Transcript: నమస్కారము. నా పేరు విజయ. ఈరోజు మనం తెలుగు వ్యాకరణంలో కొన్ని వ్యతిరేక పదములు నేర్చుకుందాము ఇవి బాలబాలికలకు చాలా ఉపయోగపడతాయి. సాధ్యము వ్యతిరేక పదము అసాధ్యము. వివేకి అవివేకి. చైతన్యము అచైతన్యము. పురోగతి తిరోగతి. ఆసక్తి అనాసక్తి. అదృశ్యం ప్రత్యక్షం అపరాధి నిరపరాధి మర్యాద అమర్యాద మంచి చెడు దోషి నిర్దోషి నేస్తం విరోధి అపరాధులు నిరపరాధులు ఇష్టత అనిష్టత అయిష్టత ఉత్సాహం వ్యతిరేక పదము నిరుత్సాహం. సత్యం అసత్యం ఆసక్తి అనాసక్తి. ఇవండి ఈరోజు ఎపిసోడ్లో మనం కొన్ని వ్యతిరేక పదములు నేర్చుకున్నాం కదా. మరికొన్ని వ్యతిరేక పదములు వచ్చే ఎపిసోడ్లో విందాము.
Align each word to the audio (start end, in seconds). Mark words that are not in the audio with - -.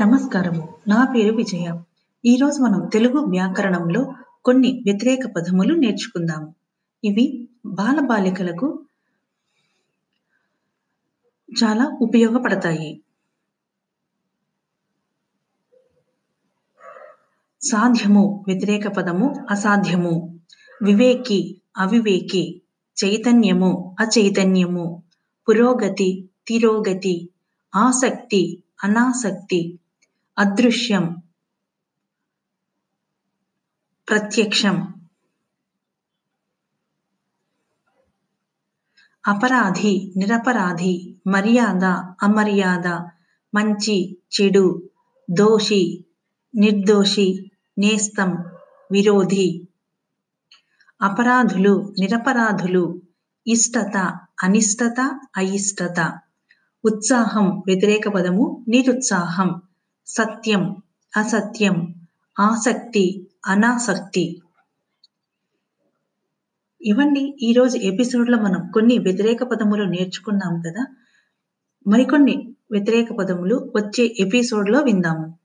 నమస్కారము. 0.00 0.74
నా 0.88 1.04
పేరు 1.04 1.36
విజయ. 1.36 1.80
ఈరోజు 2.24 2.62
మనం 2.62 2.88
తెలుగు 2.92 3.18
వ్యాకరణంలో 3.18 4.14
కొన్ని 4.44 4.82
వ్యతిరేక 4.84 5.18
పదములు 5.36 5.74
నేర్చుకుందాము 5.74 6.54
ఇవి 7.04 7.48
బాలబాలికలకు 7.66 8.86
చాలా 11.62 11.98
ఉపయోగపడతాయి. 12.02 13.02
సాధ్యము 17.62 18.44
వ్యతిరేక 18.48 18.88
పదము 18.88 19.46
అసాధ్యము. 19.50 20.40
వివేకి 20.82 21.60
అవివేకి. 21.76 22.62
చైతన్యము 23.04 23.96
అచైతన్యము. 24.00 25.02
పురోగతి 25.48 26.30
తిరోగతి. 26.48 27.30
ఆసక్తి 27.76 28.62
అనాసక్తి. 28.84 29.78
అదృశ్యం 30.38 31.04
ప్రత్యక్షం 34.08 34.76
అపరాధి 39.24 40.12
నిరపరాధి 40.16 40.92
మర్యాద 41.26 41.84
అమర్యాద 42.22 42.88
మంచి 43.54 43.96
చెడు 44.34 44.92
దోషి 45.30 46.06
నిర్దోషి 46.54 47.50
నేస్తం 47.78 48.30
విరోధి 48.92 49.48
అపరాధులు 51.00 51.94
నిరపరాధులు 52.00 52.84
ఇష్టత 53.46 53.96
అనిష్టత 54.42 55.00
అయిష్టత 55.36 55.98
ఉత్సాహం 56.84 57.48
వ్యతిరేక 57.66 58.08
పదము 58.08 58.64
నిరుత్సాహం. 58.68 59.50
సత్యం 60.06 60.76
అసత్యం 61.16 61.94
ఆసక్తి 62.40 63.28
అనాసక్తి. 63.46 64.42
ఇవండి 66.80 67.36
ఈరోజు 67.42 67.78
ఎపిసోడ్లో 67.78 68.38
మనం 68.38 68.70
కొన్ని 68.74 68.98
వ్యతిరేక 68.98 69.42
పదములు 69.42 69.84
నేర్చుకున్నాం 69.84 70.62
కదా. 70.66 70.86
మరికొన్ని 71.86 72.54
వ్యతిరేక 72.70 73.12
పదములు 73.12 73.72
వచ్చే 73.76 74.16
ఎపిసోడ్లో 74.20 74.80
విందాము. 74.80 75.38